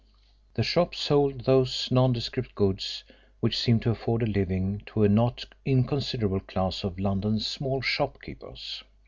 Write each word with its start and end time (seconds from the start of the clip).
The 0.55 0.63
shop 0.63 0.95
sold 0.95 1.41
those 1.41 1.91
nondescript 1.91 2.55
goods 2.55 3.03
which 3.39 3.55
seem 3.55 3.79
to 3.81 3.91
afford 3.91 4.23
a 4.23 4.25
living 4.25 4.81
to 4.87 5.03
a 5.03 5.07
not 5.07 5.45
inconsiderable 5.63 6.39
class 6.39 6.83
of 6.83 6.97
London's 6.97 7.45
small 7.45 7.83
shopkeepers. 7.83 8.83